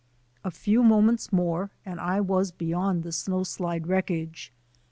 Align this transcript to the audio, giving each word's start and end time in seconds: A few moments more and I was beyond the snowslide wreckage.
A 0.43 0.49
few 0.49 0.81
moments 0.81 1.31
more 1.31 1.69
and 1.85 1.99
I 1.99 2.21
was 2.21 2.51
beyond 2.51 3.03
the 3.03 3.11
snowslide 3.11 3.85
wreckage. 3.85 4.51